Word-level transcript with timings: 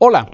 Hola, 0.00 0.30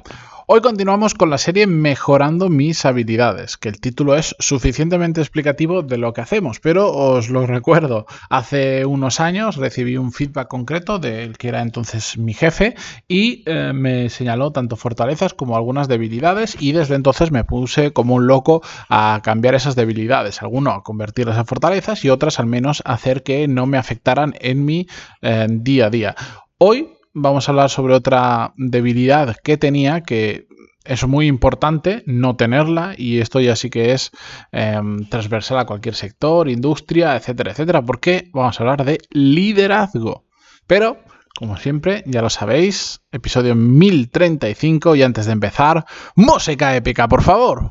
hoy 0.47 0.63
continuamos 0.63 1.13
con 1.13 1.29
la 1.29 1.37
serie 1.37 1.67
Mejorando 1.67 2.49
mis 2.49 2.87
habilidades, 2.87 3.58
que 3.58 3.68
el 3.68 3.80
título 3.80 4.17
es 4.17 4.34
suficientemente 4.38 5.21
explicativo 5.21 5.82
de 5.82 5.98
lo 5.98 6.14
que 6.14 6.22
hacemos, 6.22 6.58
pero 6.58 6.90
os 6.90 7.28
lo 7.28 7.47
recuerdo, 7.47 8.07
hace 8.30 8.86
unos 8.86 9.20
años 9.20 9.57
recibí 9.57 9.98
un 9.98 10.12
feedback 10.12 10.48
concreto 10.48 10.98
del 10.98 11.36
que 11.36 11.48
era 11.48 11.61
entonces 11.61 12.16
mi 12.16 12.32
jefe 12.32 12.75
y 13.09 13.43
eh, 13.46 13.73
me 13.75 14.09
señaló 14.09 14.52
tanto 14.52 14.77
fortalezas 14.77 15.34
como 15.34 15.57
algunas 15.57 15.87
debilidades 15.87 16.57
y 16.59 16.73
desde 16.73 16.95
entonces 16.95 17.30
me 17.30 17.45
puse 17.45 17.93
como 17.93 18.14
un 18.14 18.27
loco 18.27 18.62
a 18.89 19.21
cambiar 19.23 19.55
esas 19.55 19.77
debilidades, 19.77 20.41
algunos 20.43 20.77
a 20.77 20.80
convertirlas 20.80 21.37
en 21.37 21.46
fortalezas 21.46 22.05
y 22.05 22.11
otras 22.11 22.41
al 22.41 22.46
menos 22.46 22.82
hacer 22.87 23.23
que 23.23 23.48
no 23.48 23.66
me 23.66 23.77
afectaran 23.77 24.34
en 24.41 24.64
mi 24.64 24.87
eh, 25.21 25.46
día 25.50 25.87
a 25.87 25.91
día. 25.91 26.16
Hoy 26.57 26.89
vamos 27.14 27.48
a 27.48 27.52
hablar 27.52 27.70
sobre 27.70 27.94
otra 27.94 28.52
debilidad 28.56 29.36
que 29.42 29.56
tenía 29.56 30.02
que 30.02 30.46
es 30.84 31.06
muy 31.06 31.27
importante 31.27 32.02
no 32.06 32.37
tenerla 32.37 32.95
y 32.96 33.20
esto 33.20 33.41
ya 33.41 33.56
sí 33.56 33.70
que 33.70 33.92
es 33.92 34.10
em, 34.50 35.09
transversal 35.09 35.59
a 35.59 35.66
cualquier 35.66 35.95
sector, 35.95 36.48
industria, 36.48 37.16
etcétera, 37.16 37.52
etcétera, 37.52 37.82
porque 37.82 38.30
vamos 38.32 38.59
a 38.59 38.62
hablar 38.62 38.84
de 38.84 38.98
liderazgo. 39.10 40.24
Pero, 40.66 40.98
como 41.37 41.56
siempre, 41.56 42.02
ya 42.06 42.23
lo 42.23 42.30
sabéis, 42.30 43.01
episodio 43.12 43.54
1035 43.54 44.96
y 44.96 45.02
antes 45.02 45.26
de 45.26 45.32
empezar, 45.32 45.84
música 46.16 46.74
épica, 46.74 47.09
por 47.09 47.23
favor. 47.23 47.70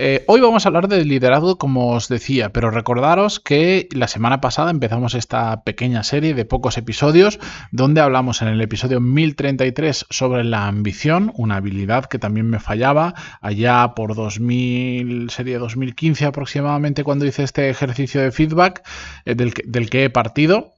Eh, 0.00 0.22
hoy 0.28 0.40
vamos 0.40 0.64
a 0.64 0.68
hablar 0.68 0.86
de 0.86 1.04
liderazgo, 1.04 1.58
como 1.58 1.88
os 1.90 2.08
decía, 2.08 2.52
pero 2.52 2.70
recordaros 2.70 3.40
que 3.40 3.88
la 3.90 4.06
semana 4.06 4.40
pasada 4.40 4.70
empezamos 4.70 5.14
esta 5.14 5.64
pequeña 5.64 6.04
serie 6.04 6.34
de 6.34 6.44
pocos 6.44 6.78
episodios 6.78 7.40
donde 7.72 8.00
hablamos 8.00 8.40
en 8.40 8.46
el 8.46 8.60
episodio 8.60 9.00
1033 9.00 10.06
sobre 10.08 10.44
la 10.44 10.68
ambición, 10.68 11.32
una 11.34 11.56
habilidad 11.56 12.04
que 12.04 12.20
también 12.20 12.48
me 12.48 12.60
fallaba 12.60 13.14
allá 13.40 13.94
por 13.96 14.14
2000, 14.14 15.30
sería 15.30 15.58
2015 15.58 16.26
aproximadamente 16.26 17.02
cuando 17.02 17.26
hice 17.26 17.42
este 17.42 17.68
ejercicio 17.68 18.22
de 18.22 18.30
feedback 18.30 18.86
eh, 19.24 19.34
del, 19.34 19.52
del 19.64 19.90
que 19.90 20.04
he 20.04 20.10
partido. 20.10 20.77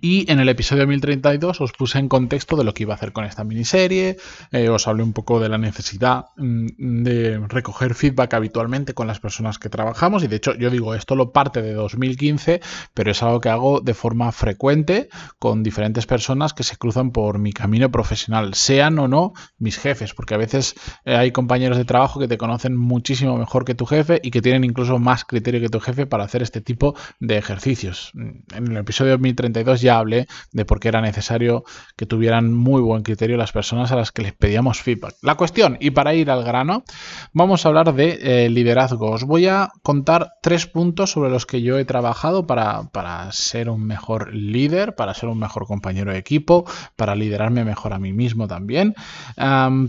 Y 0.00 0.30
en 0.30 0.38
el 0.38 0.48
episodio 0.48 0.86
1032 0.86 1.60
os 1.60 1.72
puse 1.72 1.98
en 1.98 2.08
contexto 2.08 2.56
de 2.56 2.64
lo 2.64 2.72
que 2.74 2.84
iba 2.84 2.94
a 2.94 2.96
hacer 2.96 3.12
con 3.12 3.24
esta 3.24 3.42
miniserie, 3.44 4.16
eh, 4.52 4.68
os 4.68 4.86
hablé 4.86 5.02
un 5.02 5.12
poco 5.12 5.40
de 5.40 5.48
la 5.48 5.58
necesidad 5.58 6.26
mm, 6.36 7.02
de 7.02 7.38
recoger 7.48 7.94
feedback 7.94 8.34
habitualmente 8.34 8.94
con 8.94 9.06
las 9.06 9.18
personas 9.18 9.58
que 9.58 9.68
trabajamos 9.68 10.22
y 10.22 10.28
de 10.28 10.36
hecho 10.36 10.54
yo 10.54 10.70
digo 10.70 10.94
esto 10.94 11.16
lo 11.16 11.32
parte 11.32 11.62
de 11.62 11.72
2015, 11.72 12.60
pero 12.94 13.10
es 13.10 13.22
algo 13.22 13.40
que 13.40 13.48
hago 13.48 13.80
de 13.80 13.94
forma 13.94 14.30
frecuente 14.30 15.08
con 15.38 15.62
diferentes 15.62 16.06
personas 16.06 16.54
que 16.54 16.62
se 16.62 16.76
cruzan 16.76 17.10
por 17.10 17.38
mi 17.38 17.52
camino 17.52 17.90
profesional, 17.90 18.54
sean 18.54 18.98
o 18.98 19.08
no 19.08 19.32
mis 19.58 19.78
jefes, 19.78 20.14
porque 20.14 20.34
a 20.34 20.38
veces 20.38 20.74
eh, 21.04 21.16
hay 21.16 21.32
compañeros 21.32 21.76
de 21.76 21.84
trabajo 21.84 22.20
que 22.20 22.28
te 22.28 22.38
conocen 22.38 22.76
muchísimo 22.76 23.36
mejor 23.36 23.64
que 23.64 23.74
tu 23.74 23.86
jefe 23.86 24.20
y 24.22 24.30
que 24.30 24.42
tienen 24.42 24.64
incluso 24.64 24.98
más 24.98 25.24
criterio 25.24 25.60
que 25.60 25.68
tu 25.68 25.80
jefe 25.80 26.06
para 26.06 26.24
hacer 26.24 26.42
este 26.42 26.60
tipo 26.60 26.94
de 27.18 27.36
ejercicios. 27.36 28.12
En 28.14 28.66
el 28.70 28.76
episodio 28.76 29.18
1032 29.18 29.80
ya 29.80 29.87
hablé 29.96 30.26
de 30.52 30.64
por 30.64 30.80
qué 30.80 30.88
era 30.88 31.00
necesario 31.00 31.64
que 31.96 32.06
tuvieran 32.06 32.52
muy 32.52 32.82
buen 32.82 33.02
criterio 33.02 33.36
las 33.36 33.52
personas 33.52 33.92
a 33.92 33.96
las 33.96 34.12
que 34.12 34.22
les 34.22 34.32
pedíamos 34.32 34.80
feedback. 34.80 35.14
La 35.22 35.36
cuestión, 35.36 35.76
y 35.80 35.90
para 35.90 36.14
ir 36.14 36.30
al 36.30 36.44
grano, 36.44 36.84
vamos 37.32 37.64
a 37.64 37.68
hablar 37.68 37.94
de 37.94 38.18
eh, 38.20 38.50
liderazgo. 38.50 39.10
Os 39.10 39.24
voy 39.24 39.46
a 39.46 39.70
contar 39.82 40.32
tres 40.42 40.66
puntos 40.66 41.12
sobre 41.12 41.30
los 41.30 41.46
que 41.46 41.62
yo 41.62 41.78
he 41.78 41.84
trabajado 41.84 42.46
para, 42.46 42.88
ser 43.32 43.70
un 43.70 43.86
mejor 43.86 44.34
líder, 44.34 44.94
para 44.94 45.14
ser 45.14 45.28
un 45.28 45.38
mejor 45.38 45.66
compañero 45.66 46.12
de 46.12 46.18
equipo, 46.18 46.64
para 46.96 47.14
liderarme 47.14 47.64
mejor 47.64 47.92
a 47.92 47.98
mí 47.98 48.12
mismo 48.12 48.48
también. 48.48 48.94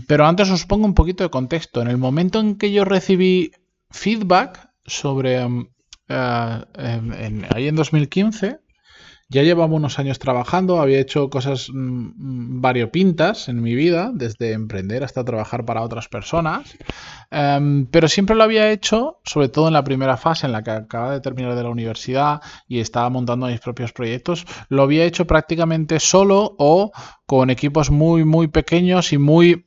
pero 0.06 0.26
antes 0.26 0.50
os 0.50 0.66
pongo 0.66 0.86
un 0.86 0.94
poquito 0.94 1.24
de 1.24 1.30
contexto. 1.30 1.82
En 1.82 1.88
el 1.88 1.98
momento 1.98 2.40
en 2.40 2.56
que 2.56 2.72
yo 2.72 2.84
recibí 2.84 3.52
feedback 3.90 4.70
sobre... 4.84 5.46
Eh, 6.12 7.46
ahí 7.54 7.68
en 7.68 7.76
2015, 7.76 8.58
ya 9.30 9.44
llevaba 9.44 9.72
unos 9.72 9.98
años 10.00 10.18
trabajando, 10.18 10.80
había 10.80 10.98
hecho 10.98 11.30
cosas 11.30 11.68
mm, 11.72 12.60
variopintas 12.60 13.48
en 13.48 13.62
mi 13.62 13.74
vida, 13.76 14.10
desde 14.12 14.52
emprender 14.52 15.04
hasta 15.04 15.24
trabajar 15.24 15.64
para 15.64 15.82
otras 15.82 16.08
personas, 16.08 16.76
em, 17.30 17.86
pero 17.86 18.08
siempre 18.08 18.34
lo 18.34 18.42
había 18.42 18.70
hecho, 18.72 19.20
sobre 19.24 19.48
todo 19.48 19.68
en 19.68 19.74
la 19.74 19.84
primera 19.84 20.16
fase 20.16 20.46
en 20.46 20.52
la 20.52 20.64
que 20.64 20.72
acababa 20.72 21.12
de 21.12 21.20
terminar 21.20 21.54
de 21.54 21.62
la 21.62 21.70
universidad 21.70 22.42
y 22.66 22.80
estaba 22.80 23.08
montando 23.08 23.46
mis 23.46 23.60
propios 23.60 23.92
proyectos, 23.92 24.44
lo 24.68 24.82
había 24.82 25.04
hecho 25.04 25.26
prácticamente 25.26 26.00
solo 26.00 26.56
o 26.58 26.90
con 27.24 27.50
equipos 27.50 27.90
muy, 27.90 28.24
muy 28.24 28.48
pequeños 28.48 29.12
y 29.12 29.18
muy 29.18 29.64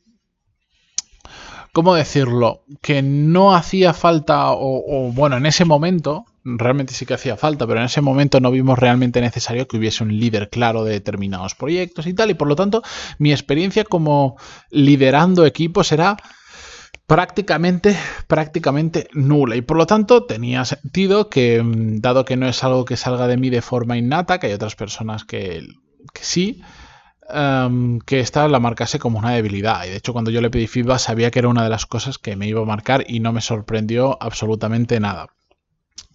¿cómo 1.74 1.96
decirlo? 1.96 2.64
Que 2.82 3.02
no 3.02 3.56
hacía 3.56 3.94
falta, 3.94 4.52
o, 4.52 5.12
bueno, 5.12 5.38
en 5.38 5.46
ese 5.46 5.66
momento, 5.66 6.26
realmente 6.44 6.94
sí 6.94 7.06
que 7.06 7.14
hacía 7.14 7.38
falta, 7.38 7.68
pero 7.68 7.80
en 7.80 7.86
ese 7.86 8.02
momento 8.02 8.40
no 8.40 8.52
vimos 8.52 8.78
realmente 8.80 9.22
necesario 9.22 9.68
que 9.68 9.78
hubiese 9.78 10.04
un 10.04 10.18
líder 10.18 10.50
claro 10.50 10.84
de 10.84 10.94
determinados 10.94 11.56
proyectos 11.56 12.08
y 12.08 12.14
tal, 12.14 12.32
y 12.32 12.34
por 12.34 12.48
lo 12.48 12.56
tanto 12.56 12.84
mi 13.18 13.32
experiencia 13.32 13.84
como 13.84 14.38
liderando 14.70 15.46
equipos 15.46 15.92
era 15.92 16.18
prácticamente, 17.08 17.98
prácticamente 18.28 19.08
nula. 19.14 19.56
Y 19.56 19.62
por 19.62 19.78
lo 19.78 19.86
tanto 19.86 20.26
tenía 20.26 20.66
sentido 20.66 21.30
que, 21.30 21.62
mm, 21.62 22.00
dado 22.00 22.26
que 22.26 22.38
no 22.38 22.48
es 22.48 22.64
algo 22.64 22.86
que 22.86 22.98
salga 22.98 23.28
de 23.28 23.38
mí 23.38 23.50
de 23.50 23.62
forma 23.62 23.98
innata, 23.98 24.40
que 24.40 24.48
hay 24.48 24.54
otras 24.54 24.76
personas 24.76 25.26
que, 25.26 25.68
sí, 26.22 26.62
Em, 27.30 28.00
que 28.00 28.20
esta 28.20 28.48
la 28.48 28.60
marcase 28.60 29.00
como 29.00 29.20
una 29.20 29.32
debilidad. 29.32 29.86
Y 29.86 29.90
de 29.90 29.98
hecho, 29.98 30.14
cuando 30.14 30.32
yo 30.32 30.42
le 30.42 30.50
pedí 30.50 30.68
feedback, 30.68 31.00
sabía 31.00 31.32
que 31.32 31.40
era 31.40 31.48
una 31.48 31.64
de 31.64 31.70
las 31.70 31.86
cosas 31.86 32.18
que 32.18 32.36
me 32.36 32.48
iba 32.48 32.62
a 32.62 32.66
marcar 32.66 33.06
y 33.08 33.20
no 33.20 33.32
me 33.32 33.42
sorprendió 33.42 34.18
absolutamente 34.22 35.00
nada. 35.00 35.28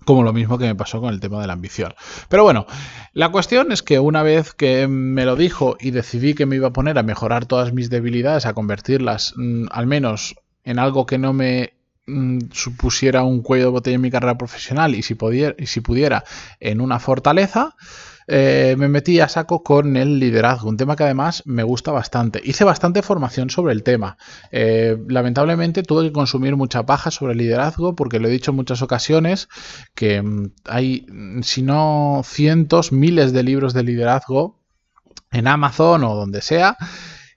Como 0.05 0.23
lo 0.23 0.33
mismo 0.33 0.57
que 0.57 0.65
me 0.65 0.75
pasó 0.75 1.01
con 1.01 1.13
el 1.13 1.21
tema 1.21 1.41
de 1.41 1.47
la 1.47 1.53
ambición. 1.53 1.95
Pero 2.29 2.43
bueno, 2.43 2.67
la 3.13 3.31
cuestión 3.31 3.73
es 3.73 3.83
que 3.83 3.99
una 3.99 4.23
vez 4.23 4.55
que 4.55 4.89
me 4.89 5.25
lo 5.25 5.37
dijo 5.37 5.77
y 5.81 5.91
decidí 5.91 6.35
que 6.35 6.47
me 6.47 6.57
iba 6.57 6.69
a 6.69 6.73
poner 6.73 6.99
a 6.99 7.03
mejorar 7.03 7.47
todas 7.47 7.73
mis 7.73 7.91
debilidades, 7.91 8.47
a 8.47 8.55
convertirlas 8.55 9.35
mm, 9.37 9.67
al 9.71 9.87
menos 9.87 10.37
en 10.65 10.79
algo 10.79 11.05
que 11.05 11.19
no 11.19 11.33
me 11.33 11.75
mm, 12.07 12.39
supusiera 12.53 13.23
un 13.23 13.43
cuello 13.43 13.65
de 13.65 13.71
botella 13.71 13.97
en 13.97 14.01
mi 14.01 14.11
carrera 14.11 14.39
profesional 14.39 14.95
y 14.95 15.03
si, 15.03 15.17
y 15.59 15.67
si 15.67 15.81
pudiera 15.81 16.25
en 16.61 16.81
una 16.81 16.99
fortaleza, 16.99 17.75
eh, 18.31 18.77
me 18.77 18.89
metí 18.89 19.21
a 19.21 19.29
saco 19.29 19.63
con 19.63 19.97
el 19.97 20.19
liderazgo, 20.19 20.69
un 20.69 20.77
tema 20.77 20.97
que 20.97 21.05
además 21.05 21.43
me 21.47 21.63
gusta 21.63 21.93
bastante. 21.93 22.43
Hice 22.45 22.63
bastante 22.63 23.01
formación 23.01 23.49
sobre 23.49 23.73
el 23.73 23.83
tema. 23.83 24.19
Eh, 24.53 24.99
lamentablemente 25.09 25.83
tuve 25.83 26.05
que 26.05 26.13
consumir 26.13 26.55
mucha 26.55 26.85
paja 26.85 27.11
sobre 27.11 27.33
el 27.33 27.39
liderazgo 27.39 27.95
porque 27.97 28.21
lo 28.21 28.29
he 28.29 28.31
dicho 28.31 28.51
en 28.51 28.57
muchas 28.57 28.83
ocasiones 28.83 29.49
que 29.95 30.21
mm, 30.21 30.51
hay, 30.67 31.07
mm, 31.11 31.43
si 31.43 31.63
no 31.63 32.21
cientos, 32.23 32.93
miles 32.93 33.33
de 33.33 33.43
libros 33.43 33.73
de 33.73 33.83
liderazgo 33.83 34.59
en 35.33 35.47
Amazon 35.47 36.05
o 36.05 36.15
donde 36.15 36.43
sea 36.43 36.77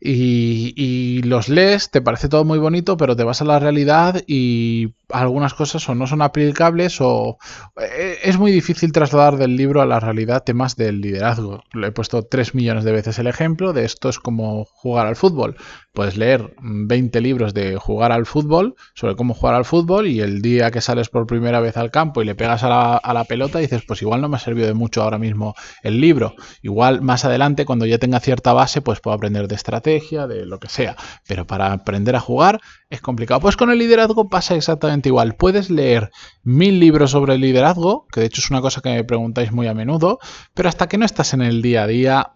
y, 0.04 1.22
los 1.24 1.48
lees, 1.48 1.92
te 1.92 2.02
parece 2.02 2.28
todo 2.28 2.44
muy 2.44 2.58
bonito, 2.58 2.98
pero 2.98 3.16
te 3.16 3.24
vas 3.24 3.42
a 3.42 3.46
la 3.46 3.60
realidad 3.60 4.24
y 4.26 4.96
algunas 5.14 5.54
cosas 5.54 5.88
o 5.90 5.96
no 5.96 6.08
son 6.08 6.22
aplicables 6.22 7.00
o 7.02 7.38
eh, 7.80 8.18
es 8.24 8.38
muy 8.38 8.52
difícil 8.52 8.92
trasladar 8.92 9.38
del 9.38 9.56
libro 9.56 9.82
a 9.82 9.86
la 9.86 10.00
realidad 10.00 10.44
temas 10.44 10.76
del 10.76 11.02
liderazgo. 11.02 11.64
Le 11.74 11.88
he 11.88 11.92
puesto 11.92 12.24
tres 12.24 12.56
millones 12.56 12.84
de 12.84 12.92
veces 12.92 13.20
el 13.20 13.28
ejemplo 13.28 13.74
de 13.74 13.86
esto 13.86 14.10
es 14.10 14.20
como 14.20 14.66
jugar 14.66 15.08
al 15.08 15.16
fútbol. 15.16 15.56
Puedes 15.94 16.16
leer 16.16 16.54
20 16.62 17.20
libros 17.20 17.54
de 17.54 17.76
jugar 17.76 18.14
al 18.14 18.26
fútbol, 18.26 18.76
sobre 18.94 19.18
cómo 19.18 19.34
jugar 19.34 19.56
al 19.56 19.66
fútbol, 19.66 20.08
y 20.08 20.22
el 20.22 20.42
día 20.42 20.72
que 20.72 20.80
sales 20.80 21.10
por 21.10 21.28
primera 21.28 21.60
vez 21.60 21.76
al 21.76 21.92
campo 21.92 22.22
y 22.22 22.26
le 22.26 22.34
pegas 22.34 22.64
a 22.64 22.70
la, 22.70 22.96
a 22.96 23.14
la 23.14 23.26
pelota, 23.26 23.60
dices, 23.60 23.84
pues 23.86 24.02
igual 24.02 24.22
no 24.22 24.30
me 24.30 24.38
ha 24.38 24.40
servido 24.40 24.68
de 24.68 24.74
mucho 24.74 25.04
ahora 25.04 25.18
mismo 25.18 25.54
el 25.84 26.00
libro. 26.00 26.36
Igual 26.62 27.02
más 27.02 27.26
adelante, 27.26 27.66
cuando 27.66 27.86
ya 27.86 27.98
tenga 27.98 28.22
cierta 28.22 28.54
base, 28.54 28.82
pues 28.82 29.02
puedo 29.02 29.16
aprender 29.16 29.50
de 29.50 29.56
estrategia, 29.56 30.28
de 30.28 30.46
lo 30.46 30.60
que 30.60 30.70
sea. 30.70 30.96
Pero 31.28 31.46
para 31.46 31.74
aprender 31.74 32.16
a 32.16 32.22
jugar 32.22 32.62
es 32.90 33.02
complicado. 33.02 33.42
Pues 33.42 33.58
con 33.58 33.70
el 33.70 33.80
liderazgo 33.80 34.30
pasa 34.30 34.56
exactamente 34.56 35.01
igual. 35.10 35.36
Puedes 35.36 35.70
leer 35.70 36.12
mil 36.44 36.80
libros 36.80 37.12
sobre 37.12 37.38
liderazgo, 37.38 38.08
que 38.12 38.22
de 38.22 38.28
hecho 38.28 38.42
es 38.42 38.50
una 38.50 38.62
cosa 38.62 38.82
que 38.82 38.90
me 38.90 39.04
preguntáis 39.04 39.52
muy 39.52 39.68
a 39.68 39.74
menudo, 39.74 40.20
pero 40.54 40.70
hasta 40.70 40.88
que 40.88 40.98
no 40.98 41.06
estás 41.06 41.34
en 41.34 41.42
el 41.42 41.62
día 41.62 41.84
a 41.84 41.88
día 41.88 42.34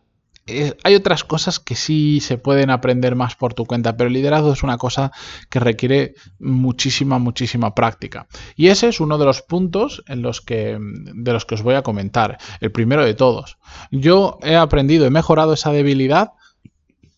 eh, 0.48 0.78
hay 0.84 0.94
otras 0.94 1.24
cosas 1.24 1.60
que 1.60 1.74
sí 1.74 2.20
se 2.20 2.38
pueden 2.38 2.70
aprender 2.70 3.16
más 3.16 3.36
por 3.36 3.56
tu 3.56 3.66
cuenta, 3.66 3.98
pero 3.98 4.08
el 4.08 4.14
liderazgo 4.14 4.54
es 4.54 4.62
una 4.62 4.78
cosa 4.78 5.12
que 5.50 5.60
requiere 5.60 6.14
muchísima, 6.38 7.18
muchísima 7.18 7.74
práctica. 7.74 8.28
Y 8.56 8.68
ese 8.68 8.90
es 8.90 9.00
uno 9.00 9.18
de 9.18 9.26
los 9.26 9.42
puntos 9.42 10.04
en 10.08 10.22
los 10.22 10.42
que, 10.42 10.78
de 10.80 11.34
los 11.34 11.46
que 11.46 11.56
os 11.56 11.64
voy 11.64 11.74
a 11.74 11.82
comentar, 11.82 12.38
el 12.60 12.72
primero 12.72 13.04
de 13.04 13.16
todos. 13.16 13.58
Yo 13.90 14.38
he 14.44 14.56
aprendido, 14.56 15.08
he 15.08 15.12
mejorado 15.12 15.54
esa 15.54 15.72
debilidad 15.72 16.34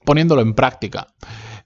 poniéndolo 0.06 0.42
en 0.42 0.54
práctica. 0.54 1.08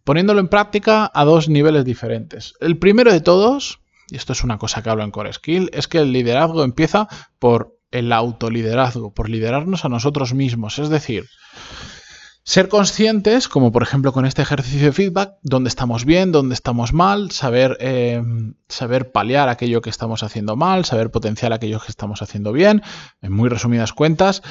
Poniéndolo 0.04 0.40
en 0.40 0.48
práctica 0.48 1.12
a 1.14 1.26
dos 1.26 1.50
niveles 1.50 1.86
diferentes. 1.86 2.54
El 2.60 2.78
primero 2.78 3.12
de 3.12 3.22
todos, 3.22 3.80
y 4.10 4.16
esto 4.16 4.34
es 4.34 4.44
una 4.44 4.58
cosa 4.58 4.82
que 4.82 4.90
hablo 4.90 5.04
en 5.04 5.12
Core 5.12 5.34
Skill, 5.34 5.70
es 5.74 5.88
que 5.88 6.00
el 6.00 6.12
liderazgo 6.12 6.64
empieza 6.64 7.08
por 7.40 7.78
el 7.92 8.12
autoliderazgo, 8.12 9.14
por 9.14 9.30
liderarnos 9.30 9.86
a 9.86 9.90
nosotros 9.90 10.34
mismos. 10.34 10.80
Es 10.80 10.90
decir, 10.90 11.26
ser 12.44 12.70
conscientes, 12.70 13.48
como 13.48 13.72
por 13.72 13.84
ejemplo 13.84 14.14
con 14.14 14.26
este 14.26 14.42
ejercicio 14.42 14.88
de 14.88 14.92
feedback, 14.92 15.34
dónde 15.44 15.68
estamos 15.68 16.06
bien, 16.06 16.32
dónde 16.32 16.56
estamos 16.56 16.92
mal, 16.92 17.32
saber, 17.32 17.78
eh, 17.80 18.22
saber 18.68 19.12
paliar 19.12 19.48
aquello 19.48 19.82
que 19.82 19.92
estamos 19.92 20.24
haciendo 20.24 20.56
mal, 20.56 20.86
saber 20.86 21.12
potenciar 21.12 21.54
aquello 21.54 21.80
que 21.80 21.90
estamos 21.92 22.22
haciendo 22.22 22.52
bien, 22.52 22.82
en 23.22 23.32
muy 23.32 23.48
resumidas 23.48 23.94
cuentas. 23.94 24.42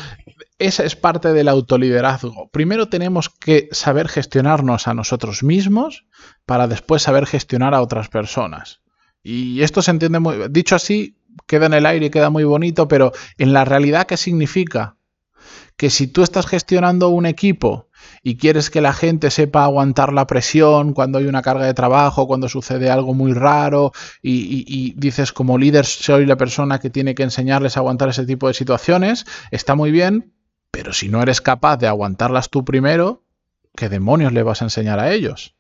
Esa 0.58 0.84
es 0.84 0.94
parte 0.94 1.32
del 1.32 1.48
autoliderazgo. 1.48 2.48
Primero 2.52 2.88
tenemos 2.88 3.28
que 3.28 3.68
saber 3.72 4.08
gestionarnos 4.08 4.86
a 4.86 4.94
nosotros 4.94 5.42
mismos 5.42 6.06
para 6.46 6.68
después 6.68 7.02
saber 7.02 7.26
gestionar 7.26 7.74
a 7.74 7.82
otras 7.82 8.08
personas. 8.08 8.80
Y 9.22 9.62
esto 9.62 9.82
se 9.82 9.90
entiende 9.90 10.20
muy... 10.20 10.36
Dicho 10.48 10.76
así, 10.76 11.18
queda 11.46 11.66
en 11.66 11.74
el 11.74 11.86
aire 11.86 12.06
y 12.06 12.10
queda 12.10 12.30
muy 12.30 12.44
bonito, 12.44 12.88
pero 12.88 13.12
en 13.36 13.52
la 13.52 13.64
realidad, 13.64 14.06
¿qué 14.06 14.16
significa? 14.16 14.96
Que 15.80 15.88
si 15.88 16.08
tú 16.08 16.22
estás 16.22 16.46
gestionando 16.46 17.08
un 17.08 17.24
equipo 17.24 17.88
y 18.22 18.36
quieres 18.36 18.68
que 18.68 18.82
la 18.82 18.92
gente 18.92 19.30
sepa 19.30 19.64
aguantar 19.64 20.12
la 20.12 20.26
presión 20.26 20.92
cuando 20.92 21.16
hay 21.16 21.24
una 21.24 21.40
carga 21.40 21.64
de 21.64 21.72
trabajo, 21.72 22.26
cuando 22.26 22.50
sucede 22.50 22.90
algo 22.90 23.14
muy 23.14 23.32
raro 23.32 23.92
y, 24.20 24.92
dices 24.98 25.32
como 25.32 25.56
líder 25.56 25.86
soy 25.86 26.26
la 26.26 26.36
persona 26.36 26.80
que 26.80 26.90
tiene 26.90 27.14
que 27.14 27.22
enseñarles 27.22 27.78
a 27.78 27.80
aguantar 27.80 28.10
ese 28.10 28.26
tipo 28.26 28.46
de 28.46 28.52
situaciones, 28.52 29.24
está 29.52 29.74
muy 29.74 29.90
bien, 29.90 30.34
pero 30.70 30.92
si 30.92 31.08
no 31.08 31.22
eres 31.22 31.40
capaz 31.40 31.78
de 31.78 31.86
aguantarlas 31.86 32.50
tú 32.50 32.62
primero, 32.62 33.24
¿qué 33.74 33.88
demonios 33.88 34.34
le 34.34 34.42
vas 34.42 34.60
a 34.60 34.66
enseñar 34.66 35.00
a 35.00 35.14
ellos? 35.14 35.56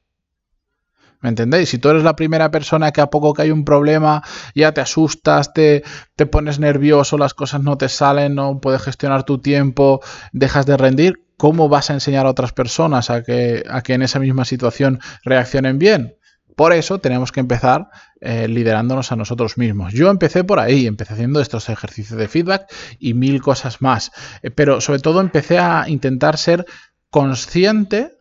¿Me 1.20 1.28
entendéis? 1.28 1.68
Si 1.68 1.78
tú 1.78 1.90
eres 1.90 2.02
la 2.02 2.16
primera 2.16 2.50
persona 2.50 2.92
que 2.92 3.00
a 3.02 3.08
poco 3.08 3.34
que 3.34 3.42
hay 3.42 3.50
un 3.50 3.64
problema 3.64 4.22
ya 4.54 4.72
te 4.72 4.80
asustas, 4.80 5.52
te, 5.52 5.84
te 6.16 6.26
pones 6.26 6.58
nervioso, 6.58 7.18
las 7.18 7.34
cosas 7.34 7.62
no 7.62 7.76
te 7.76 7.88
salen, 7.88 8.34
no 8.34 8.60
puedes 8.60 8.82
gestionar 8.82 9.24
tu 9.24 9.38
tiempo, 9.38 10.00
dejas 10.32 10.64
de 10.64 10.78
rendir, 10.78 11.26
¿cómo 11.36 11.68
vas 11.68 11.90
a 11.90 11.94
enseñar 11.94 12.26
a 12.26 12.30
otras 12.30 12.52
personas 12.52 13.10
a 13.10 13.22
que, 13.22 13.64
a 13.68 13.82
que 13.82 13.94
en 13.94 14.02
esa 14.02 14.18
misma 14.18 14.44
situación 14.46 15.00
reaccionen 15.22 15.78
bien? 15.78 16.16
Por 16.56 16.72
eso 16.72 17.00
tenemos 17.00 17.32
que 17.32 17.40
empezar 17.40 17.88
eh, 18.20 18.46
liderándonos 18.48 19.12
a 19.12 19.16
nosotros 19.16 19.56
mismos. 19.56 19.94
Yo 19.94 20.10
empecé 20.10 20.44
por 20.44 20.58
ahí, 20.58 20.86
empecé 20.86 21.14
haciendo 21.14 21.40
estos 21.40 21.70
ejercicios 21.70 22.18
de 22.18 22.28
feedback 22.28 22.70
y 22.98 23.14
mil 23.14 23.40
cosas 23.40 23.80
más. 23.80 24.12
Eh, 24.42 24.50
pero 24.50 24.80
sobre 24.82 25.00
todo 25.00 25.22
empecé 25.22 25.58
a 25.58 25.84
intentar 25.88 26.36
ser 26.36 26.66
consciente 27.08 28.12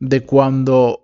de 0.00 0.24
cuando 0.24 1.03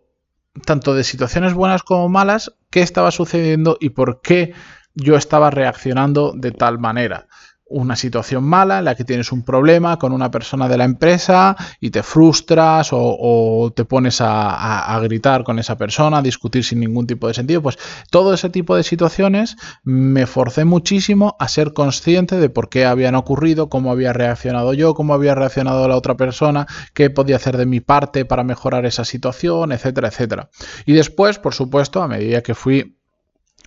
tanto 0.65 0.95
de 0.95 1.05
situaciones 1.05 1.55
buenas 1.55 1.83
como 1.83 2.09
malas, 2.09 2.53
qué 2.71 2.81
estaba 2.81 3.11
sucediendo 3.11 3.77
y 3.81 3.91
por 3.91 4.21
qué 4.21 4.55
yo 4.95 5.17
estaba 5.17 5.51
reaccionando 5.51 6.33
de 6.35 6.51
tal 6.53 6.79
manera 6.79 7.29
una 7.71 7.97
situación 7.97 8.45
mala 8.45 8.81
en 8.81 8.85
la 8.85 8.95
que 8.95 9.05
tienes 9.05 9.33
un 9.33 9.43
problema 9.43 9.99
con 9.99 10.13
una 10.13 10.31
persona 10.31 10.69
de 10.69 10.77
la 10.77 10.85
empresa 10.85 11.57
y 11.81 11.91
te 11.91 12.03
frustras 12.03 12.91
o, 12.93 13.73
te 13.75 13.85
pones 13.85 14.21
a, 14.21 14.99
gritar 15.03 15.45
con 15.45 15.59
esa 15.59 15.79
persona, 15.79 16.19
a 16.19 16.23
discutir 16.23 16.65
sin 16.65 16.81
ningún 16.81 17.07
tipo 17.07 17.29
de 17.29 17.35
sentido, 17.35 17.63
pues 17.63 17.79
todo 18.11 18.35
ese 18.35 18.51
tipo 18.51 18.77
de 18.77 18.83
situaciones 18.83 19.57
me 19.83 20.27
forcé 20.27 20.65
muchísimo 20.65 21.37
a 21.39 21.49
ser 21.49 21.73
consciente 21.73 22.37
de 22.37 22.51
por 22.51 22.69
qué 22.69 22.85
habían 22.85 23.15
ocurrido, 23.15 23.69
cómo 23.69 23.93
había 23.93 24.13
reaccionado 24.13 24.75
yo, 24.75 24.95
cómo 24.95 25.15
había 25.15 25.35
reaccionado 25.35 25.87
la 25.89 25.97
otra 25.97 26.17
persona, 26.17 26.67
qué 26.93 27.09
podía 27.09 27.37
hacer 27.37 27.57
de 27.57 27.67
mi 27.67 27.81
parte 27.81 28.25
para 28.25 28.45
mejorar 28.45 28.85
esa 28.85 29.05
situación, 29.05 29.73
etcétera, 29.73 30.09
etcétera. 30.09 30.51
Y 30.87 30.93
después, 30.93 31.39
por 31.39 31.55
supuesto, 31.55 32.03
a 32.03 32.09
medida 32.09 32.43
que 32.43 32.55
fui 32.55 33.00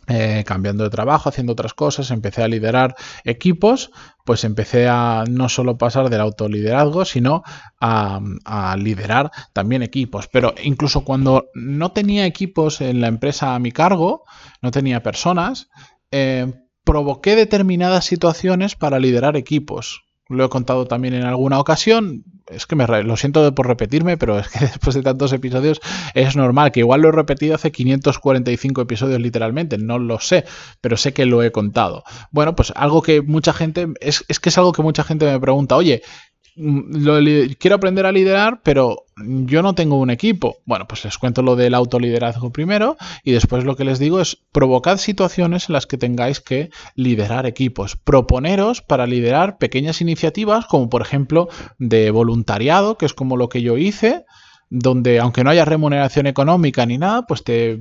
eh, 0.07 0.43
cambiando 0.45 0.83
de 0.83 0.89
trabajo, 0.89 1.29
haciendo 1.29 1.53
otras 1.53 1.73
cosas, 1.73 2.11
empecé 2.11 2.43
a 2.43 2.47
liderar 2.49 2.95
equipos, 3.23 3.91
pues 4.25 4.43
empecé 4.43 4.87
a 4.89 5.23
no 5.29 5.47
solo 5.47 5.77
pasar 5.77 6.09
del 6.09 6.19
autoliderazgo, 6.19 7.05
sino 7.05 7.43
a, 7.79 8.19
liderar 8.77 9.31
también 9.53 9.81
equipos. 9.81 10.27
Pero 10.27 10.53
incluso 10.61 11.05
cuando 11.05 11.49
no 11.53 11.91
tenía 11.93 12.25
equipos 12.25 12.81
en 12.81 12.99
la 12.99 13.07
empresa 13.07 13.55
a 13.55 13.59
mi 13.59 13.71
cargo, 13.71 14.25
no 14.61 14.71
tenía 14.71 15.03
personas, 15.03 15.69
eh, 16.11 16.51
provoqué 16.83 17.35
determinadas 17.35 18.05
situaciones 18.05 18.75
para 18.75 18.99
liderar 18.99 19.37
equipos 19.37 20.03
lo 20.29 20.45
he 20.45 20.49
contado 20.49 20.85
también 20.85 21.13
en 21.13 21.23
alguna 21.23 21.59
ocasión. 21.59 22.23
Es 22.47 22.65
que 22.65 22.75
me 22.75 22.85
lo 22.85 23.17
siento 23.17 23.53
por 23.55 23.67
repetirme, 23.67 24.17
pero 24.17 24.39
es 24.39 24.47
que 24.49 24.59
después 24.65 24.95
de 24.95 25.01
tantos 25.01 25.31
episodios 25.33 25.81
es 26.13 26.35
normal, 26.35 26.71
que 26.71 26.81
igual 26.81 27.01
lo 27.01 27.09
he 27.09 27.11
repetido 27.11 27.55
hace 27.55 27.71
545 27.71 28.81
episodios 28.81 29.21
literalmente, 29.21 29.77
no 29.77 29.99
lo 29.99 30.19
sé, 30.19 30.45
pero 30.81 30.97
sé 30.97 31.13
que 31.13 31.25
lo 31.25 31.43
he 31.43 31.51
contado. 31.51 32.03
Bueno, 32.31 32.55
pues 32.55 32.73
algo 32.75 33.01
que 33.01 33.21
mucha 33.21 33.53
gente, 33.53 33.87
es, 34.01 34.25
es 34.27 34.39
que 34.39 34.49
es 34.49 34.57
algo 34.57 34.73
que 34.73 34.81
mucha 34.81 35.03
gente 35.03 35.25
me 35.25 35.39
pregunta, 35.39 35.75
oye, 35.75 36.03
Mm, 36.55 37.53
quiero 37.57 37.75
aprender 37.75 38.05
a 38.05 38.11
liderar, 38.11 38.61
pero 38.63 39.05
yo 39.17 39.61
no 39.61 39.73
tengo 39.75 39.97
un 39.97 40.09
equipo. 40.09 40.57
Bueno, 40.65 40.87
pues 40.87 41.03
les 41.05 41.17
cuento 41.17 41.41
lo 41.41 41.55
del 41.55 41.73
autoliderazgo 41.73 42.51
primero 42.51 42.97
y 43.23 43.31
después 43.31 43.63
lo 43.63 43.75
que 43.75 43.85
les 43.85 43.99
digo 43.99 44.21
es 44.21 44.37
provocad 44.51 44.97
situaciones 44.97 45.69
en 45.69 45.73
las 45.73 45.87
que 45.87 45.97
tengáis 45.97 46.39
que 46.39 46.69
liderar 46.95 47.45
equipos. 47.45 47.95
Proponeros 47.95 48.81
para 48.81 49.07
liderar 49.07 49.57
pequeñas 49.57 50.01
iniciativas 50.01 50.65
como 50.65 50.89
por 50.89 51.01
ejemplo 51.01 51.49
de 51.79 52.11
voluntariado, 52.11 52.97
que 52.97 53.05
es 53.05 53.13
como 53.13 53.37
lo 53.37 53.49
que 53.49 53.61
yo 53.61 53.77
hice 53.77 54.25
donde 54.75 55.19
aunque 55.19 55.43
no 55.43 55.51
haya 55.51 55.65
remuneración 55.65 56.25
económica 56.25 56.83
ni 56.87 56.97
nada, 56.97 57.27
pues 57.27 57.43
te, 57.43 57.79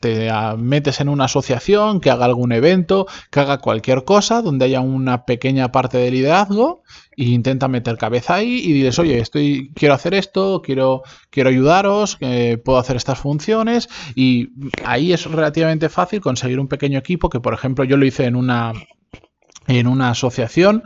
te, 0.00 0.28
metes 0.58 1.00
en 1.00 1.08
una 1.08 1.26
asociación 1.26 2.00
que 2.00 2.10
haga 2.10 2.24
algún 2.24 2.50
evento, 2.50 3.06
que 3.30 3.38
haga 3.38 3.58
cualquier 3.58 4.02
cosa, 4.04 4.42
donde 4.42 4.64
haya 4.64 4.80
una 4.80 5.26
pequeña 5.26 5.70
parte 5.70 5.96
de 5.96 6.10
liderazgo 6.10 6.82
e 7.16 7.26
intenta 7.26 7.68
meter 7.68 7.96
cabeza 7.96 8.34
ahí 8.34 8.60
y 8.64 8.72
diles, 8.72 8.98
oye, 8.98 9.20
estoy, 9.20 9.70
quiero 9.76 9.94
hacer 9.94 10.12
esto, 10.14 10.60
quiero, 10.60 11.02
quiero 11.30 11.50
ayudaros, 11.50 12.18
puedo 12.64 12.78
hacer 12.78 12.96
estas 12.96 13.20
funciones 13.20 13.88
y 14.16 14.48
ahí 14.84 15.12
es 15.12 15.26
relativamente 15.26 15.88
fácil 15.88 16.20
conseguir 16.20 16.58
un 16.58 16.66
pequeño 16.66 16.98
equipo 16.98 17.30
que, 17.30 17.38
por 17.38 17.54
ejemplo, 17.54 17.84
yo 17.84 17.96
lo 17.96 18.06
hice 18.06 18.24
en 18.24 18.34
una, 18.34 18.72
en 19.68 19.86
una 19.86 20.10
asociación 20.10 20.82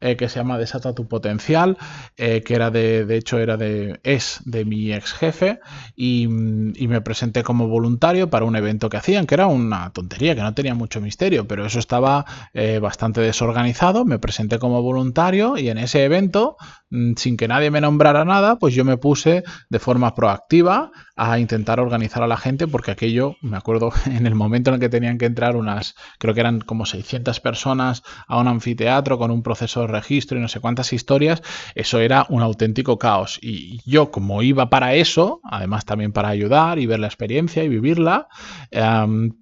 eh, 0.00 0.16
que 0.16 0.28
se 0.28 0.36
llama 0.36 0.58
Desata 0.58 0.94
tu 0.94 1.08
potencial, 1.08 1.76
eh, 2.16 2.42
que 2.42 2.54
era 2.54 2.70
de, 2.70 3.04
de 3.04 3.16
hecho 3.16 3.38
era 3.38 3.56
de, 3.56 3.98
es 4.04 4.40
de 4.44 4.64
mi 4.64 4.92
ex 4.92 5.12
jefe 5.12 5.60
y, 5.96 6.28
me 6.28 7.00
presenté 7.02 7.42
como 7.42 7.68
voluntario 7.68 8.30
para 8.30 8.46
un 8.46 8.56
evento 8.56 8.88
que 8.88 8.96
hacían, 8.96 9.26
que 9.26 9.34
era 9.34 9.46
una 9.46 9.90
tontería, 9.90 10.34
que 10.34 10.40
no 10.40 10.54
tenía 10.54 10.74
mucho 10.74 11.00
misterio, 11.00 11.46
pero 11.46 11.66
eso 11.66 11.78
estaba 11.78 12.24
eh, 12.54 12.78
bastante 12.78 13.20
desorganizado, 13.20 14.04
me 14.04 14.18
presenté 14.18 14.58
como 14.58 14.82
voluntario 14.82 15.58
y 15.58 15.68
en 15.68 15.78
ese 15.78 16.04
evento, 16.04 16.56
mm, 16.90 17.14
sin 17.16 17.36
que 17.36 17.48
nadie 17.48 17.70
me 17.70 17.80
nombrara 17.80 18.24
nada, 18.24 18.56
pues 18.58 18.74
yo 18.74 18.84
me 18.84 18.96
puse 18.96 19.42
de 19.68 19.78
forma 19.78 20.14
proactiva 20.14 20.92
a 21.18 21.38
intentar 21.40 21.80
organizar 21.80 22.22
a 22.22 22.28
la 22.28 22.36
gente 22.36 22.68
porque 22.68 22.92
aquello, 22.92 23.36
me 23.42 23.56
acuerdo 23.56 23.90
en 24.06 24.26
el 24.26 24.34
momento 24.34 24.70
en 24.70 24.74
el 24.74 24.80
que 24.80 24.88
tenían 24.88 25.18
que 25.18 25.26
entrar 25.26 25.56
unas, 25.56 25.96
creo 26.18 26.32
que 26.32 26.40
eran 26.40 26.60
como 26.60 26.86
600 26.86 27.40
personas 27.40 28.02
a 28.26 28.38
un 28.38 28.48
anfiteatro 28.48 29.18
con 29.18 29.30
un 29.30 29.42
proceso 29.42 29.82
de 29.82 29.88
registro 29.88 30.38
y 30.38 30.40
no 30.40 30.48
sé 30.48 30.60
cuántas 30.60 30.92
historias, 30.92 31.42
eso 31.74 31.98
era 31.98 32.24
un 32.28 32.42
auténtico 32.42 32.98
caos. 32.98 33.38
Y 33.42 33.80
yo 33.84 34.10
como 34.10 34.42
iba 34.42 34.70
para 34.70 34.94
eso, 34.94 35.40
además 35.42 35.84
también 35.84 36.12
para 36.12 36.28
ayudar 36.28 36.78
y 36.78 36.86
ver 36.86 37.00
la 37.00 37.08
experiencia 37.08 37.64
y 37.64 37.68
vivirla, 37.68 38.28
em, 38.70 39.32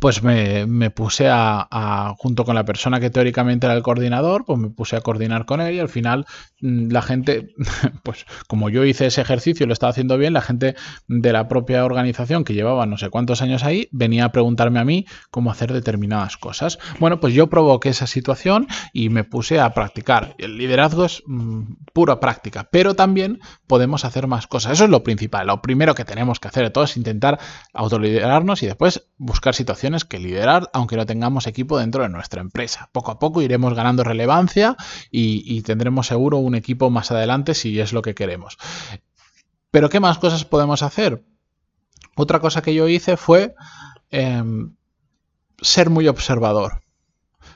pues 0.00 0.22
me, 0.22 0.90
puse 0.90 1.28
a, 1.30 2.14
junto 2.18 2.44
con 2.44 2.54
la 2.54 2.64
persona 2.64 3.00
que 3.00 3.10
teóricamente 3.10 3.66
era 3.66 3.74
el 3.74 3.82
coordinador, 3.82 4.44
pues 4.44 4.58
me 4.58 4.68
puse 4.68 4.96
a 4.96 5.00
coordinar 5.00 5.46
con 5.46 5.60
él 5.60 5.74
y 5.74 5.78
al 5.78 5.88
final 5.88 6.26
mm, 6.60 6.90
la 6.90 7.02
gente, 7.02 7.54
pues 8.02 8.26
como 8.46 8.68
yo 8.68 8.84
hice 8.84 9.06
ese 9.06 9.20
ejercicio 9.20 9.64
y 9.64 9.66
lo 9.66 9.72
estaba 9.72 9.90
haciendo 9.90 10.18
bien, 10.18 10.32
la 10.32 10.40
gente 10.40 10.74
de 11.08 11.32
la 11.32 11.48
propia 11.48 11.84
organización 11.84 12.44
que 12.44 12.54
llevaba 12.54 12.86
no 12.86 12.98
sé 12.98 13.10
cuántos 13.10 13.42
años 13.42 13.64
ahí 13.64 13.88
venía 13.92 14.26
a 14.26 14.32
preguntarme 14.32 14.80
a 14.80 14.84
mí 14.84 15.06
cómo 15.30 15.50
hacer 15.50 15.72
determinadas 15.72 16.36
cosas. 16.36 16.78
Bueno, 16.98 17.20
pues 17.20 17.32
yo 17.34 17.48
provoqué 17.48 17.90
esa 17.90 18.06
situación 18.06 18.66
y 18.92 19.08
me 19.08 19.24
puse 19.24 19.60
a 19.60 19.72
practicar. 19.72 20.34
El 20.38 20.58
liderazgo 20.58 21.04
es 21.04 21.22
mm, 21.26 21.62
pura 21.92 22.20
práctica, 22.20 22.68
pero 22.70 22.94
también 22.94 23.40
podemos 23.66 24.04
hacer 24.04 24.26
más 24.26 24.46
cosas. 24.46 24.72
Eso 24.72 24.84
es 24.84 24.90
lo 24.90 25.02
principal. 25.02 25.46
Lo 25.46 25.62
primero 25.62 25.94
que 25.94 26.04
tenemos 26.04 26.40
que 26.40 26.48
hacer 26.48 26.64
de 26.64 26.70
todo 26.70 26.84
es 26.84 26.96
intentar 26.96 27.38
autoliderarnos 27.72 28.62
y 28.62 28.66
después 28.66 29.06
buscar 29.16 29.54
situaciones 29.54 29.75
que 30.04 30.18
liderar, 30.18 30.70
aunque 30.72 30.96
no 30.96 31.06
tengamos 31.06 31.46
equipo 31.46 31.78
dentro 31.78 32.02
de 32.02 32.08
nuestra 32.08 32.40
empresa. 32.40 32.88
Poco 32.92 33.10
a 33.10 33.18
poco 33.18 33.42
iremos 33.42 33.74
ganando 33.74 34.04
relevancia 34.04 34.76
y, 35.10 35.62
tendremos 35.62 36.06
seguro 36.06 36.38
un 36.38 36.54
equipo 36.54 36.90
más 36.90 37.10
adelante 37.10 37.54
si 37.54 37.78
es 37.80 37.92
lo 37.92 38.02
que 38.02 38.14
queremos. 38.14 38.58
Pero 39.70 39.88
¿qué 39.88 40.00
más 40.00 40.18
cosas 40.18 40.44
podemos 40.44 40.82
hacer? 40.82 41.24
Otra 42.16 42.40
cosa 42.40 42.62
que 42.62 42.74
yo 42.74 42.88
hice 42.88 43.16
fue 43.16 43.54
em, 44.10 44.74
ser 45.60 45.90
muy 45.90 46.08
observador. 46.08 46.82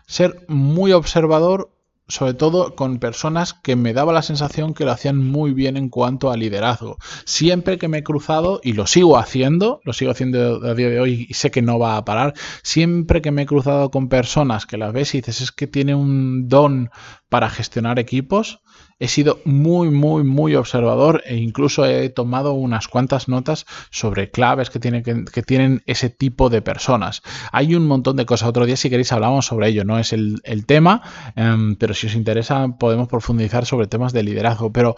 Ser 0.06 0.44
muy 0.48 0.92
observador 0.92 1.72
sobre 2.10 2.34
todo 2.34 2.74
con 2.74 2.98
personas 2.98 3.54
que 3.54 3.76
me 3.76 3.92
daba 3.92 4.12
la 4.12 4.22
sensación 4.22 4.74
que 4.74 4.84
lo 4.84 4.92
hacían 4.92 5.18
muy 5.18 5.52
bien 5.52 5.76
en 5.76 5.88
cuanto 5.88 6.30
a 6.30 6.36
liderazgo. 6.36 6.98
Siempre 7.24 7.78
que 7.78 7.88
me 7.88 7.98
he 7.98 8.02
cruzado, 8.02 8.60
y 8.62 8.74
lo 8.74 8.86
sigo 8.86 9.18
haciendo, 9.18 9.80
lo 9.84 9.92
sigo 9.92 10.10
haciendo 10.10 10.64
a 10.66 10.74
día 10.74 10.90
de 10.90 11.00
hoy 11.00 11.26
y 11.28 11.34
sé 11.34 11.50
que 11.50 11.62
no 11.62 11.78
va 11.78 11.96
a 11.96 12.04
parar, 12.04 12.34
siempre 12.62 13.22
que 13.22 13.30
me 13.30 13.42
he 13.42 13.46
cruzado 13.46 13.90
con 13.90 14.08
personas 14.08 14.66
que 14.66 14.76
las 14.76 14.92
ves 14.92 15.14
y 15.14 15.18
dices 15.18 15.40
es 15.40 15.52
que 15.52 15.66
tiene 15.66 15.94
un 15.94 16.48
don 16.48 16.90
para 17.28 17.48
gestionar 17.48 17.98
equipos, 17.98 18.60
he 19.00 19.08
sido 19.08 19.40
muy, 19.44 19.90
muy, 19.90 20.22
muy 20.24 20.54
observador 20.54 21.22
e 21.24 21.36
incluso 21.36 21.86
he 21.86 22.10
tomado 22.10 22.52
unas 22.52 22.86
cuantas 22.86 23.28
notas 23.28 23.64
sobre 23.90 24.30
claves 24.30 24.68
que, 24.68 24.78
que, 24.78 25.42
tienen 25.42 25.82
ese 25.86 26.10
tipo 26.10 26.50
de 26.50 26.60
personas. 26.60 27.22
Hay 27.50 27.74
un 27.74 27.86
montón 27.86 28.16
de 28.16 28.26
cosas. 28.26 28.50
Otro 28.50 28.66
día, 28.66 28.76
si 28.76 28.90
queréis, 28.90 29.10
hablamos 29.12 29.46
sobre 29.46 29.68
ello. 29.68 29.84
No 29.84 29.98
es 29.98 30.12
el, 30.12 30.40
tema, 30.66 31.02
em, 31.34 31.76
pero 31.76 31.94
si 31.94 32.06
os 32.08 32.14
interesa, 32.14 32.76
podemos 32.78 33.08
profundizar 33.08 33.64
sobre 33.64 33.86
temas 33.86 34.12
de 34.12 34.22
liderazgo. 34.22 34.70
Pero 34.70 34.96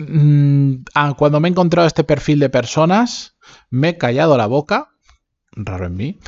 mm, 0.00 0.74
cuando 1.16 1.38
me 1.38 1.46
he 1.48 1.52
encontrado 1.52 1.86
este 1.86 2.02
perfil 2.02 2.40
de 2.40 2.50
personas, 2.50 3.36
me 3.70 3.90
he 3.90 3.96
callado 3.96 4.36
la 4.36 4.46
boca, 4.46 4.90
raro 5.52 5.86
en 5.86 5.94
mí, 5.94 6.18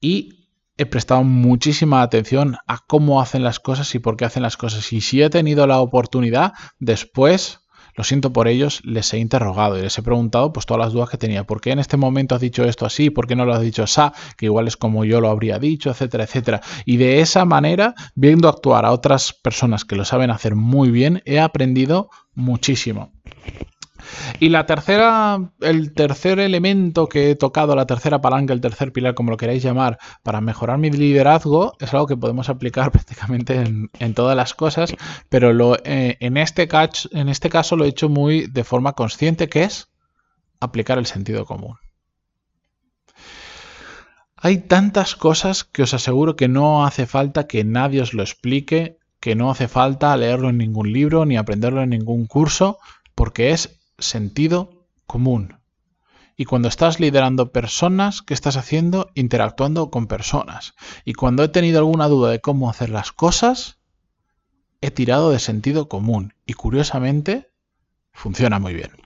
y 0.00 0.43
he 0.76 0.86
prestado 0.86 1.22
muchísima 1.24 2.02
atención 2.02 2.56
a 2.66 2.78
cómo 2.86 3.20
hacen 3.20 3.44
las 3.44 3.60
cosas 3.60 3.94
y 3.94 3.98
por 3.98 4.16
qué 4.16 4.24
hacen 4.24 4.42
las 4.42 4.56
cosas. 4.56 4.92
Y 4.92 5.00
si 5.00 5.22
he 5.22 5.30
tenido 5.30 5.66
la 5.66 5.80
oportunidad, 5.80 6.52
después, 6.78 7.60
lo 7.96 8.02
siento 8.02 8.32
por 8.32 8.48
ellos, 8.48 8.80
les 8.84 9.12
he 9.14 9.18
interrogado 9.18 9.78
y 9.78 9.82
les 9.82 9.96
he 9.96 10.02
preguntado 10.02 10.52
pues 10.52 10.66
todas 10.66 10.84
las 10.84 10.92
dudas 10.92 11.10
que 11.10 11.18
tenía. 11.18 11.44
¿Por 11.44 11.60
qué 11.60 11.70
en 11.70 11.78
este 11.78 11.96
momento 11.96 12.34
has 12.34 12.40
dicho 12.40 12.64
esto 12.64 12.86
así? 12.86 13.10
¿Por 13.10 13.28
qué 13.28 13.36
no 13.36 13.44
lo 13.44 13.54
has 13.54 13.60
dicho 13.60 13.84
así? 13.84 14.00
Que 14.36 14.46
igual 14.46 14.66
es 14.66 14.76
como 14.76 15.04
yo 15.04 15.20
lo 15.20 15.30
habría 15.30 15.60
dicho, 15.60 15.90
etcétera, 15.90 16.24
etcétera. 16.24 16.60
Y 16.84 16.96
de 16.96 17.20
esa 17.20 17.44
manera, 17.44 17.94
viendo 18.16 18.48
actuar 18.48 18.84
a 18.84 18.92
otras 18.92 19.32
personas 19.32 19.84
que 19.84 19.94
lo 19.94 20.04
saben 20.04 20.30
hacer 20.30 20.56
muy 20.56 20.90
bien, 20.90 21.22
he 21.24 21.38
aprendido 21.38 22.10
muchísimo. 22.34 23.12
Y 24.40 24.48
la 24.48 24.66
tercera, 24.66 25.38
el 25.60 25.94
tercer 25.94 26.40
elemento 26.40 27.08
que 27.08 27.30
he 27.30 27.36
tocado, 27.36 27.74
la 27.76 27.86
tercera 27.86 28.20
palanca, 28.20 28.52
el 28.52 28.60
tercer 28.60 28.92
pilar, 28.92 29.14
como 29.14 29.30
lo 29.30 29.36
queráis 29.36 29.62
llamar, 29.62 29.98
para 30.22 30.40
mejorar 30.40 30.78
mi 30.78 30.90
liderazgo, 30.90 31.74
es 31.80 31.92
algo 31.92 32.06
que 32.06 32.16
podemos 32.16 32.48
aplicar 32.48 32.90
prácticamente 32.92 33.62
en, 33.62 34.14
todas 34.14 34.36
las 34.36 34.54
cosas, 34.54 34.94
pero 35.28 35.52
lo, 35.52 35.76
eh, 35.84 36.16
en, 36.20 36.36
este 36.36 36.68
en 37.12 37.28
este 37.28 37.50
caso 37.50 37.76
lo 37.76 37.84
he 37.84 37.88
hecho 37.88 38.08
muy 38.08 38.46
de 38.46 38.64
forma 38.64 38.92
consciente, 38.92 39.48
que 39.48 39.64
es 39.64 39.88
aplicar 40.60 40.98
el 40.98 41.06
sentido 41.06 41.44
común. 41.44 41.76
Hay 44.36 44.58
tantas 44.58 45.16
cosas 45.16 45.64
que 45.64 45.82
os 45.82 45.94
aseguro 45.94 46.36
que 46.36 46.48
no 46.48 46.84
hace 46.84 47.06
falta 47.06 47.46
que 47.46 47.64
nadie 47.64 48.02
os 48.02 48.12
lo 48.12 48.22
explique, 48.22 48.98
que 49.18 49.34
no 49.34 49.50
hace 49.50 49.68
falta 49.68 50.14
leerlo 50.18 50.50
en 50.50 50.58
ningún 50.58 50.92
libro 50.92 51.24
ni 51.24 51.38
aprenderlo 51.38 51.80
en 51.80 51.88
ningún 51.88 52.26
curso, 52.26 52.78
porque 53.14 53.52
es 53.52 53.80
sentido 53.98 54.88
común. 55.06 55.60
Y 56.36 56.46
cuando 56.46 56.68
estás 56.68 56.98
liderando 56.98 57.52
personas, 57.52 58.22
¿qué 58.22 58.34
estás 58.34 58.56
haciendo? 58.56 59.10
Interactuando 59.14 59.90
con 59.90 60.08
personas. 60.08 60.74
Y 61.04 61.12
cuando 61.12 61.44
he 61.44 61.48
tenido 61.48 61.78
alguna 61.78 62.08
duda 62.08 62.30
de 62.30 62.40
cómo 62.40 62.68
hacer 62.68 62.90
las 62.90 63.12
cosas, 63.12 63.78
he 64.80 64.90
tirado 64.90 65.30
de 65.30 65.38
sentido 65.38 65.88
común. 65.88 66.34
Y 66.44 66.54
curiosamente, 66.54 67.52
funciona 68.12 68.58
muy 68.58 68.74
bien. 68.74 69.03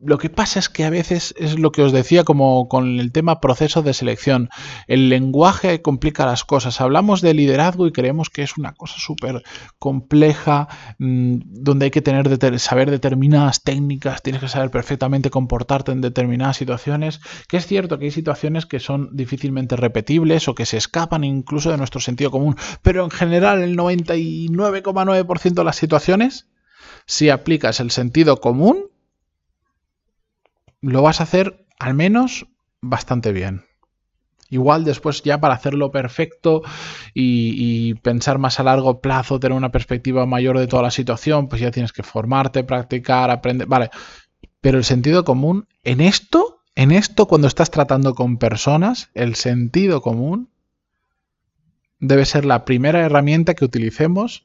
Lo 0.00 0.18
que 0.18 0.30
pasa 0.30 0.58
es 0.58 0.68
que 0.68 0.84
a 0.84 0.90
veces 0.90 1.34
es 1.38 1.58
lo 1.58 1.72
que 1.72 1.82
os 1.82 1.92
decía 1.92 2.24
como 2.24 2.68
con 2.68 3.00
el 3.00 3.12
tema 3.12 3.40
proceso 3.40 3.82
de 3.82 3.94
selección. 3.94 4.50
El 4.86 5.08
lenguaje 5.08 5.82
complica 5.82 6.26
las 6.26 6.44
cosas. 6.44 6.80
Hablamos 6.80 7.22
de 7.22 7.34
liderazgo 7.34 7.86
y 7.86 7.92
creemos 7.92 8.30
que 8.30 8.42
es 8.42 8.56
una 8.56 8.72
cosa 8.72 8.96
súper 8.98 9.42
compleja, 9.78 10.68
mm, 10.98 11.36
donde 11.44 11.86
hay 11.86 11.90
que 11.90 12.02
tener 12.02 12.26
saber 12.58 12.90
determinadas 12.90 13.62
técnicas, 13.62 14.22
tienes 14.22 14.42
que 14.42 14.48
saber 14.48 14.70
perfectamente 14.70 15.30
comportarte 15.30 15.92
en 15.92 16.00
determinadas 16.00 16.56
situaciones. 16.56 17.20
Que 17.48 17.56
es 17.56 17.66
cierto 17.66 17.98
que 17.98 18.06
hay 18.06 18.10
situaciones 18.10 18.66
que 18.66 18.80
son 18.80 19.16
difícilmente 19.16 19.76
repetibles 19.76 20.48
o 20.48 20.54
que 20.54 20.66
se 20.66 20.76
escapan 20.76 21.24
incluso 21.24 21.70
de 21.70 21.78
nuestro 21.78 22.00
sentido 22.00 22.30
común, 22.30 22.56
pero 22.82 23.04
en 23.04 23.10
general 23.10 23.62
el 23.62 23.76
99,9% 23.76 25.54
de 25.54 25.64
las 25.64 25.76
situaciones, 25.76 26.48
si 27.06 27.30
aplicas 27.30 27.80
el 27.80 27.90
sentido 27.90 28.40
común, 28.40 28.90
lo 30.90 31.02
vas 31.02 31.20
a 31.20 31.24
hacer 31.24 31.66
al 31.78 31.94
menos 31.94 32.46
bastante 32.80 33.32
bien. 33.32 33.64
Igual 34.48 34.84
después 34.84 35.22
ya 35.22 35.40
para 35.40 35.54
hacerlo 35.54 35.90
perfecto 35.90 36.62
y, 37.12 37.94
pensar 37.94 38.38
más 38.38 38.60
a 38.60 38.62
largo 38.62 39.00
plazo, 39.00 39.40
tener 39.40 39.56
una 39.56 39.72
perspectiva 39.72 40.24
mayor 40.24 40.58
de 40.58 40.68
toda 40.68 40.84
la 40.84 40.92
situación, 40.92 41.48
pues 41.48 41.60
ya 41.60 41.72
tienes 41.72 41.92
que 41.92 42.04
formarte, 42.04 42.62
practicar, 42.62 43.30
aprender. 43.30 43.66
Vale. 43.66 43.90
Pero 44.60 44.78
el 44.78 44.84
sentido 44.84 45.24
común, 45.24 45.66
en 45.82 46.00
esto, 46.00 46.62
en 46.76 46.92
esto, 46.92 47.26
cuando 47.26 47.48
estás 47.48 47.72
tratando 47.72 48.14
con 48.14 48.38
personas, 48.38 49.10
el 49.14 49.34
sentido 49.34 50.00
común 50.00 50.50
debe 51.98 52.24
ser 52.24 52.44
la 52.44 52.64
primera 52.64 53.00
herramienta 53.00 53.54
que 53.54 53.64
utilicemos 53.64 54.44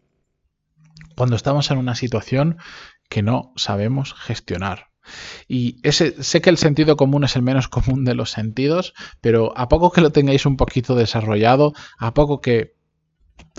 cuando 1.15 1.35
estamos 1.35 1.69
en 1.69 1.77
una 1.77 1.93
situación 1.93 2.57
que 3.09 3.21
no 3.21 3.53
sabemos 3.55 4.15
gestionar. 4.15 4.90
Y 5.47 5.77
ese, 5.83 6.23
sé 6.23 6.41
que 6.41 6.49
el 6.49 6.57
sentido 6.57 6.95
común 6.95 7.23
es 7.23 7.35
el 7.35 7.41
menos 7.41 7.67
común 7.69 8.05
de 8.05 8.15
los 8.15 8.31
sentidos, 8.31 8.93
pero 9.21 9.57
a 9.57 9.67
poco 9.67 9.91
que 9.91 10.01
lo 10.01 10.11
tengáis 10.11 10.45
un 10.45 10.57
poquito 10.57 10.95
desarrollado, 10.95 11.73
a 11.97 12.13
poco 12.13 12.41
que 12.41 12.75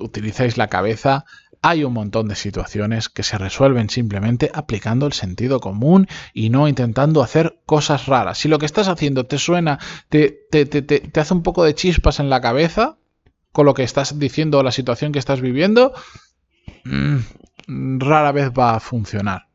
utilicéis 0.00 0.56
la 0.56 0.68
cabeza, 0.68 1.24
hay 1.62 1.84
un 1.84 1.92
montón 1.92 2.26
de 2.26 2.34
situaciones 2.34 3.08
que 3.08 3.22
se 3.22 3.38
resuelven 3.38 3.88
simplemente 3.88 4.50
aplicando 4.52 5.06
el 5.06 5.12
sentido 5.12 5.60
común 5.60 6.08
y 6.34 6.50
no 6.50 6.66
intentando 6.66 7.22
hacer 7.22 7.60
cosas 7.66 8.06
raras. 8.06 8.38
Si 8.38 8.48
lo 8.48 8.58
que 8.58 8.66
estás 8.66 8.88
haciendo 8.88 9.26
te 9.26 9.38
suena, 9.38 9.78
te, 10.08 10.40
te, 10.50 11.20
hace 11.20 11.34
un 11.34 11.44
poco 11.44 11.62
de 11.62 11.76
chispas 11.76 12.18
en 12.18 12.30
la 12.30 12.40
cabeza 12.40 12.98
con 13.52 13.66
lo 13.66 13.74
que 13.74 13.84
estás 13.84 14.18
diciendo 14.18 14.58
o 14.58 14.62
la 14.64 14.72
situación 14.72 15.12
que 15.12 15.20
estás 15.20 15.40
viviendo, 15.40 15.92
mm, 16.84 18.00
rara 18.00 18.32
vez 18.32 18.50
va 18.50 18.74
a 18.74 18.80
funcionar. 18.80 19.51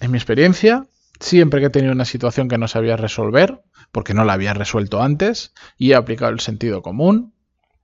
En 0.00 0.10
mi 0.10 0.18
experiencia, 0.18 0.86
siempre 1.20 1.60
que 1.60 1.66
he 1.66 1.70
tenido 1.70 1.92
una 1.92 2.04
situación 2.04 2.48
que 2.48 2.58
no 2.58 2.68
sabía 2.68 2.96
resolver, 2.96 3.62
porque 3.92 4.14
no 4.14 4.24
la 4.24 4.34
había 4.34 4.54
resuelto 4.54 5.02
antes, 5.02 5.52
y 5.78 5.92
he 5.92 5.94
aplicado 5.94 6.32
el 6.32 6.40
sentido 6.40 6.82
común, 6.82 7.32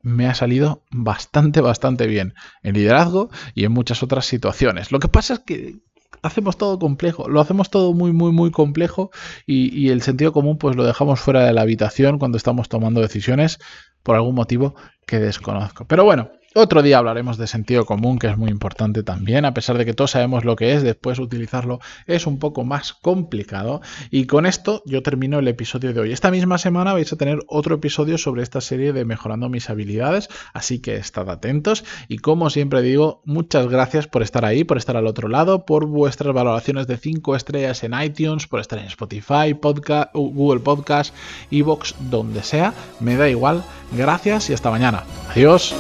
me 0.03 0.27
ha 0.27 0.35
salido 0.35 0.83
bastante, 0.91 1.61
bastante 1.61 2.07
bien 2.07 2.35
en 2.63 2.75
liderazgo 2.75 3.31
y 3.55 3.65
en 3.65 3.73
muchas 3.73 4.03
otras 4.03 4.27
situaciones. 4.27 4.91
Lo 4.91 4.99
que 4.99 5.09
pasa 5.09 5.35
es 5.35 5.41
que 5.41 5.77
hacemos 6.23 6.57
todo 6.57 6.79
complejo, 6.79 7.29
lo 7.29 7.41
hacemos 7.41 7.71
todo 7.71 7.95
muy, 7.95 8.13
muy, 8.13 8.33
muy 8.33 8.51
complejo 8.51 9.11
y, 9.47 9.75
y, 9.77 9.91
el 9.91 10.03
sentido 10.03 10.33
común 10.33 10.59
pues 10.59 10.77
lo 10.77 10.85
dejamos 10.85 11.21
fuera 11.21 11.45
de 11.45 11.53
la 11.53 11.63
habitación 11.63 12.19
cuando 12.19 12.37
estamos 12.37 12.69
tomando 12.69 13.01
decisiones 13.01 13.59
por 14.03 14.17
algún 14.17 14.35
motivo 14.35 14.75
que 15.07 15.19
desconozco. 15.19 15.87
Pero 15.87 16.05
bueno, 16.05 16.31
otro 16.55 16.83
día 16.83 16.99
hablaremos 16.99 17.39
de 17.39 17.47
sentido 17.47 17.85
común, 17.85 18.19
que 18.19 18.27
es 18.27 18.37
muy 18.37 18.51
importante 18.51 19.03
también, 19.03 19.45
a 19.45 19.55
pesar 19.55 19.79
de 19.79 19.85
que 19.85 19.95
todos 19.95 20.13
sabemos 20.13 20.45
lo 20.45 20.57
que 20.57 20.75
es, 20.75 20.83
después 20.83 21.19
utilizarlo 21.19 21.81
es 22.07 22.27
un 22.27 22.39
poco 22.39 22.65
más 22.65 22.93
complicado. 22.93 23.81
Y 24.11 24.27
con 24.27 24.47
esto 24.47 24.83
yo 24.87 25.03
termino 25.03 25.39
el 25.39 25.49
episodio 25.49 25.93
de 25.93 26.01
hoy. 26.01 26.13
Esta 26.13 26.31
misma 26.31 26.59
semana 26.59 26.93
vais 26.93 27.13
a 27.13 27.17
tener 27.17 27.41
otro 27.49 27.77
episodio 27.77 28.19
sobre 28.19 28.43
esta 28.43 28.61
serie 28.61 28.93
de 28.93 29.05
mejorando 29.05 29.49
mis 29.49 29.71
habilidades, 29.71 30.29
así 30.53 30.81
que 30.81 30.97
estad 30.97 31.31
atentos. 31.31 31.85
Y 32.09 32.19
como 32.19 32.51
siempre 32.51 32.83
digo, 32.83 33.23
muchas 33.25 33.69
gracias 33.69 34.07
por 34.07 34.23
estar 34.23 34.45
ahí, 34.45 34.65
por 34.65 34.77
estar 34.77 34.97
al 34.97 35.07
otro 35.07 35.29
lado, 35.29 35.65
por 35.65 35.87
vuestras 35.87 36.35
valoraciones 36.35 36.87
de 36.87 36.97
5 36.97 37.37
estrellas 37.37 37.83
en 37.85 38.01
iTunes, 38.01 38.47
por 38.47 38.61
estar 38.61 38.79
en 38.79 38.87
Spotify, 38.87 39.55
podcast, 39.61 40.11
Google 40.15 40.61
Podcast, 40.61 41.15
Evox, 41.51 41.95
donde 42.11 42.43
sea, 42.43 42.75
me 43.01 43.17
da 43.17 43.29
igual. 43.29 43.63
Gracias 43.93 44.51
y 44.51 44.55
hasta 44.55 44.71
mañana. 44.71 45.05
Adiós. 45.31 45.75